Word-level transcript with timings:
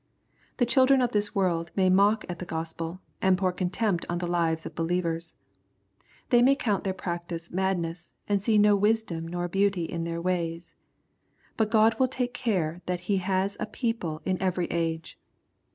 The 0.57 0.65
children 0.65 0.99
of 0.99 1.11
this 1.11 1.35
world 1.35 1.69
may 1.75 1.87
mock 1.87 2.25
at 2.27 2.39
the 2.39 2.43
Gospel, 2.45 3.01
and 3.21 3.37
pour 3.37 3.51
contempt 3.51 4.03
on 4.09 4.17
the 4.17 4.25
lives 4.25 4.65
of 4.65 4.73
believers. 4.73 5.35
They 6.31 6.41
may 6.41 6.55
count 6.55 6.83
their 6.83 6.91
practice 6.95 7.51
madness, 7.51 8.11
and 8.27 8.43
see 8.43 8.57
no 8.57 8.75
wisdom 8.75 9.27
nor 9.27 9.47
beauty 9.47 9.85
in 9.85 10.03
their 10.03 10.19
ways. 10.19 10.73
But 11.55 11.69
God 11.69 11.99
will 11.99 12.07
take 12.07 12.33
care 12.33 12.81
that 12.87 13.01
He 13.01 13.17
has 13.17 13.55
a 13.59 13.67
people 13.67 14.23
in 14.25 14.41
every 14.41 14.65
age. 14.71 15.19